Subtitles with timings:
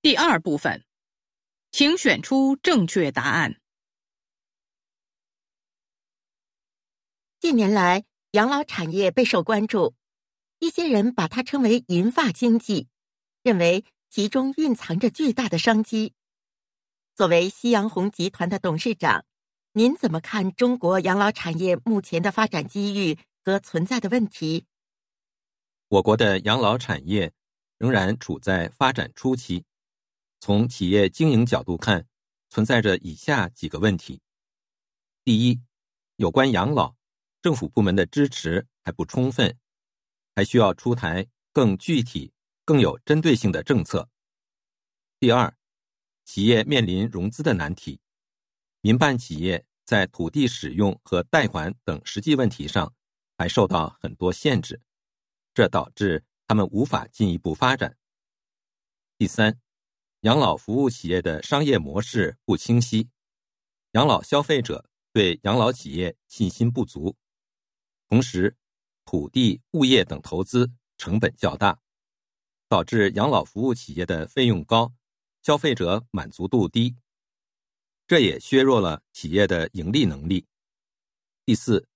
[0.00, 0.84] 第二部分，
[1.72, 3.60] 请选出正确答案。
[7.40, 9.96] 近年来，养老产业备受关注，
[10.60, 12.86] 一些人把它称为“银发经济”，
[13.42, 16.14] 认为其中蕴藏着巨大的商机。
[17.16, 19.24] 作为夕阳红集团的董事长，
[19.72, 24.64] 您怎么看中国养老产业目前的发展机遇和存在的问题？
[25.88, 27.32] 我国的养老产业
[27.78, 29.64] 仍然处在发展初期。
[30.40, 32.06] 从企业经营角度看，
[32.48, 34.20] 存在着以下几个问题：
[35.24, 35.60] 第一，
[36.16, 36.94] 有关养老，
[37.42, 39.58] 政府部门的支持还不充分，
[40.34, 42.32] 还需要出台更具体、
[42.64, 44.08] 更有针对性的政策；
[45.18, 45.52] 第二，
[46.24, 48.00] 企业面临融资的难题，
[48.80, 52.94] 民办企业在土地使用和贷款等实际问题上
[53.36, 54.80] 还受到很多限制，
[55.52, 57.90] 这导致他们无法进一步发展；
[59.18, 59.60] 第三。
[60.22, 63.08] 养老服务企业的商业模式不清晰，
[63.92, 67.14] 养老消费者对养老企业信心不足，
[68.08, 68.56] 同时，
[69.04, 71.78] 土地、物业等投资成本较大，
[72.68, 74.92] 导致养老服务企业的费用高，
[75.40, 76.96] 消费者满足度低，
[78.08, 80.48] 这也削弱了企业的盈利能力。
[81.44, 81.86] 第四，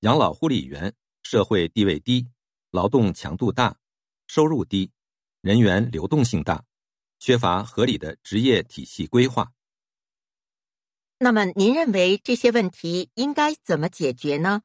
[0.00, 2.28] 养老护理员社会地位低，
[2.72, 3.78] 劳动强度大，
[4.26, 4.92] 收入低，
[5.40, 6.62] 人员流动性大。
[7.20, 9.52] 缺乏合理的职业体系规划。
[11.18, 14.62] 那么，您认为这些问题应该怎么解决呢？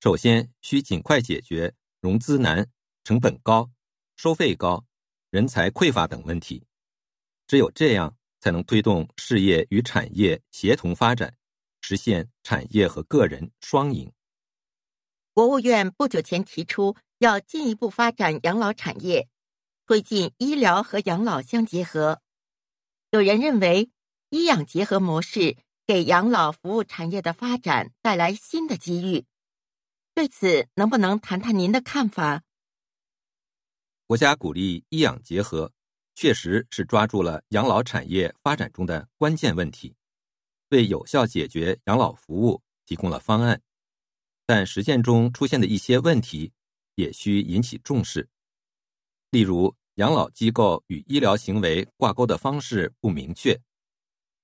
[0.00, 2.70] 首先，需尽快解决融资难、
[3.02, 3.70] 成本高、
[4.16, 4.86] 收费高、
[5.30, 6.64] 人才匮乏等问题。
[7.48, 11.36] 只有这样，才能推动事业与产业协同发展，
[11.80, 14.12] 实现产业和个人双赢。
[15.34, 19.28] 国务院不久前提出，要进一步发展养老产业。
[19.86, 22.20] 推进医疗和养老相结合，
[23.10, 23.90] 有人认为
[24.30, 29.24] 医养结合模式给养老服务产业的发展带来新的机遇。
[30.14, 32.42] 对此，能不能谈谈您的看法？
[34.06, 35.72] 国家鼓励医养结合，
[36.14, 39.96] 确实是抓住了养老产业发展中的关键问题，
[40.68, 43.60] 为有效解决养老服务提供了方案。
[44.44, 46.52] 但实践中出现的一些问题，
[46.94, 48.28] 也需引起重视，
[49.32, 49.74] 例如。
[49.96, 53.60] 养老机构与医疗行为挂钩的方式不明确，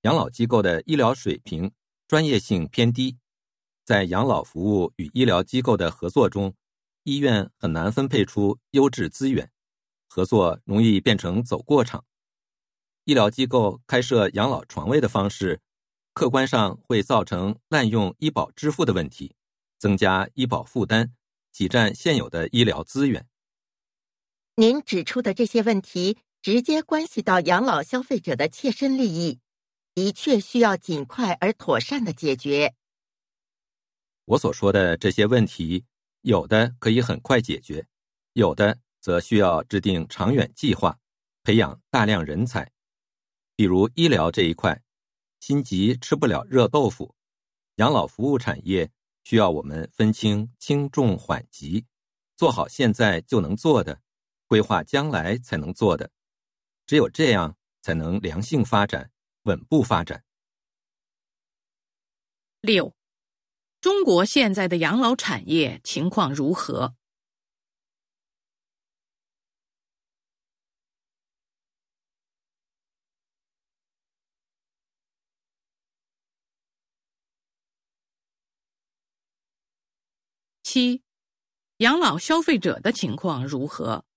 [0.03, 1.71] 养老机构的医疗水平
[2.07, 3.17] 专业性偏低，
[3.83, 6.53] 在养老服务与医疗机构的合作中，
[7.01, 9.51] 医院很难分配出优质资源，
[10.07, 12.05] 合作容易变成走过场。
[13.05, 15.59] 医疗机构开设养老床位的方式，
[16.13, 19.35] 客观上会造成滥用医保支付的问题，
[19.79, 21.11] 增加医保负担，
[21.51, 23.27] 挤占现有的医疗资源。
[24.59, 29.39] 您指出的这些问题，直接关系到养老消费者的切身利益，
[29.95, 32.75] 的确需要尽快而妥善的解决。
[34.25, 35.85] 我所说的这些问题，
[36.23, 37.87] 有的可以很快解决，
[38.33, 40.99] 有的则需要制定长远计划，
[41.41, 42.69] 培养大量人才。
[43.55, 44.83] 比如医疗这一块，
[45.39, 47.15] 心急吃不了热豆腐，
[47.75, 48.91] 养老服务产业
[49.23, 51.85] 需要我们分清轻重缓急，
[52.35, 54.01] 做好现在就能做的。
[54.49, 56.09] 规划将来才能做的，
[56.87, 59.11] 只有这样才能良性发展、
[59.43, 60.25] 稳步发展。
[62.59, 62.95] 六，
[63.79, 66.95] 中国现在的养老产业情况如何？
[80.63, 81.03] 七，
[81.77, 84.08] 养老消费者的情况如何？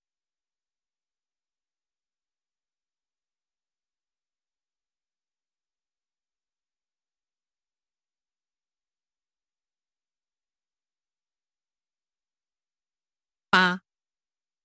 [13.53, 13.81] 八，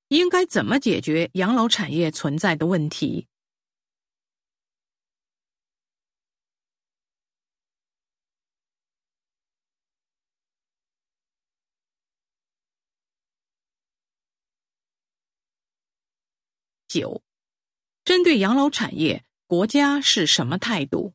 [0.08, 3.28] 应该怎么解决养老产业存在的问题？
[16.88, 17.22] 九，
[18.04, 21.12] 针对养老产业，国家是什么态度？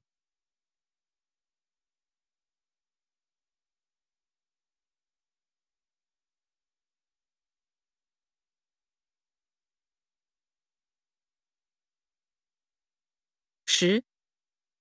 [13.76, 14.04] 十，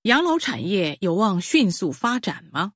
[0.03, 2.75] 养老产业有望迅速发展吗？